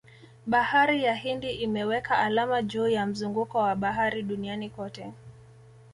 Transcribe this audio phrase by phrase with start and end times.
[0.47, 5.11] Bahari ya Hindi imeweka alama juu ya mzunguko wa bahari duniani kote